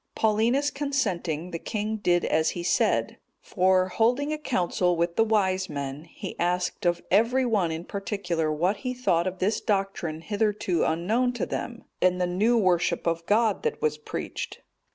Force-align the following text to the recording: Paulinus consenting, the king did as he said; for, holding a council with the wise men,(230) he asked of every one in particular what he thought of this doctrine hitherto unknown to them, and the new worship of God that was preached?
Paulinus 0.15 0.71
consenting, 0.71 1.51
the 1.51 1.59
king 1.59 1.97
did 1.97 2.25
as 2.25 2.49
he 2.57 2.63
said; 2.63 3.17
for, 3.39 3.87
holding 3.89 4.33
a 4.33 4.37
council 4.39 4.97
with 4.97 5.15
the 5.15 5.23
wise 5.23 5.69
men,(230) 5.69 6.07
he 6.07 6.35
asked 6.39 6.87
of 6.87 7.03
every 7.11 7.45
one 7.45 7.69
in 7.71 7.83
particular 7.85 8.51
what 8.51 8.77
he 8.77 8.95
thought 8.95 9.27
of 9.27 9.37
this 9.37 9.61
doctrine 9.61 10.21
hitherto 10.21 10.83
unknown 10.83 11.33
to 11.33 11.45
them, 11.45 11.83
and 12.01 12.19
the 12.19 12.25
new 12.25 12.57
worship 12.57 13.05
of 13.05 13.23
God 13.27 13.61
that 13.61 13.79
was 13.79 13.99
preached? 13.99 14.61